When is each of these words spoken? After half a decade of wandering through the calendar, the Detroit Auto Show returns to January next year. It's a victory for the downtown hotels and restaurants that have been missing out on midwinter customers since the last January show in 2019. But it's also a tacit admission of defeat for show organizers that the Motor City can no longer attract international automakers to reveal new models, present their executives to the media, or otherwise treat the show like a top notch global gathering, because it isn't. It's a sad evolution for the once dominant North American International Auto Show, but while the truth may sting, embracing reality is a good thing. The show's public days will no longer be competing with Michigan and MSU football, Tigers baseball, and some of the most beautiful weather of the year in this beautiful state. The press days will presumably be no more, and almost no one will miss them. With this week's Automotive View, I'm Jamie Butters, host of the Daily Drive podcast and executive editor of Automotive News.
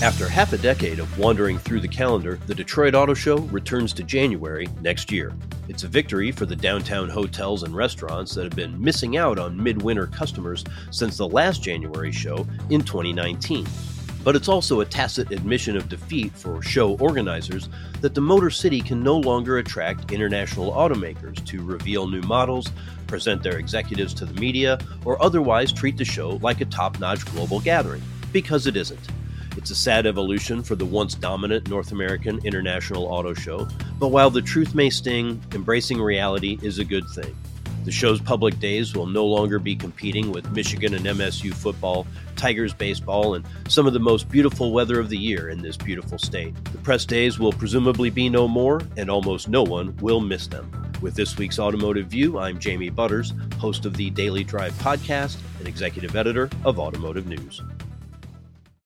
After 0.00 0.28
half 0.28 0.52
a 0.52 0.58
decade 0.58 1.00
of 1.00 1.18
wandering 1.18 1.58
through 1.58 1.80
the 1.80 1.88
calendar, 1.88 2.38
the 2.46 2.54
Detroit 2.54 2.94
Auto 2.94 3.14
Show 3.14 3.38
returns 3.38 3.92
to 3.94 4.04
January 4.04 4.68
next 4.80 5.10
year. 5.10 5.34
It's 5.66 5.82
a 5.82 5.88
victory 5.88 6.30
for 6.30 6.46
the 6.46 6.54
downtown 6.54 7.08
hotels 7.08 7.64
and 7.64 7.74
restaurants 7.74 8.32
that 8.36 8.44
have 8.44 8.54
been 8.54 8.80
missing 8.80 9.16
out 9.16 9.40
on 9.40 9.60
midwinter 9.60 10.06
customers 10.06 10.62
since 10.92 11.16
the 11.16 11.26
last 11.26 11.64
January 11.64 12.12
show 12.12 12.46
in 12.70 12.82
2019. 12.82 13.66
But 14.22 14.36
it's 14.36 14.46
also 14.46 14.82
a 14.82 14.86
tacit 14.86 15.32
admission 15.32 15.76
of 15.76 15.88
defeat 15.88 16.32
for 16.32 16.62
show 16.62 16.96
organizers 16.98 17.68
that 18.00 18.14
the 18.14 18.20
Motor 18.20 18.50
City 18.50 18.80
can 18.80 19.02
no 19.02 19.16
longer 19.16 19.58
attract 19.58 20.12
international 20.12 20.70
automakers 20.70 21.44
to 21.46 21.64
reveal 21.64 22.06
new 22.06 22.22
models, 22.22 22.70
present 23.08 23.42
their 23.42 23.58
executives 23.58 24.14
to 24.14 24.26
the 24.26 24.40
media, 24.40 24.78
or 25.04 25.20
otherwise 25.20 25.72
treat 25.72 25.96
the 25.96 26.04
show 26.04 26.38
like 26.40 26.60
a 26.60 26.66
top 26.66 27.00
notch 27.00 27.26
global 27.32 27.58
gathering, 27.58 28.02
because 28.30 28.68
it 28.68 28.76
isn't. 28.76 29.08
It's 29.58 29.72
a 29.72 29.74
sad 29.74 30.06
evolution 30.06 30.62
for 30.62 30.76
the 30.76 30.86
once 30.86 31.16
dominant 31.16 31.68
North 31.68 31.90
American 31.90 32.38
International 32.44 33.06
Auto 33.06 33.34
Show, 33.34 33.66
but 33.98 34.12
while 34.12 34.30
the 34.30 34.40
truth 34.40 34.72
may 34.72 34.88
sting, 34.88 35.42
embracing 35.52 36.00
reality 36.00 36.60
is 36.62 36.78
a 36.78 36.84
good 36.84 37.02
thing. 37.08 37.34
The 37.84 37.90
show's 37.90 38.20
public 38.20 38.60
days 38.60 38.94
will 38.94 39.06
no 39.06 39.26
longer 39.26 39.58
be 39.58 39.74
competing 39.74 40.30
with 40.30 40.48
Michigan 40.52 40.94
and 40.94 41.04
MSU 41.04 41.52
football, 41.52 42.06
Tigers 42.36 42.72
baseball, 42.72 43.34
and 43.34 43.44
some 43.66 43.88
of 43.88 43.94
the 43.94 43.98
most 43.98 44.28
beautiful 44.28 44.70
weather 44.70 45.00
of 45.00 45.08
the 45.08 45.18
year 45.18 45.48
in 45.48 45.60
this 45.60 45.76
beautiful 45.76 46.20
state. 46.20 46.54
The 46.70 46.78
press 46.78 47.04
days 47.04 47.40
will 47.40 47.52
presumably 47.52 48.10
be 48.10 48.28
no 48.28 48.46
more, 48.46 48.80
and 48.96 49.10
almost 49.10 49.48
no 49.48 49.64
one 49.64 49.96
will 49.96 50.20
miss 50.20 50.46
them. 50.46 50.70
With 51.02 51.16
this 51.16 51.36
week's 51.36 51.58
Automotive 51.58 52.06
View, 52.06 52.38
I'm 52.38 52.60
Jamie 52.60 52.90
Butters, 52.90 53.34
host 53.58 53.86
of 53.86 53.96
the 53.96 54.10
Daily 54.10 54.44
Drive 54.44 54.74
podcast 54.74 55.36
and 55.58 55.66
executive 55.66 56.14
editor 56.14 56.48
of 56.64 56.78
Automotive 56.78 57.26
News. 57.26 57.60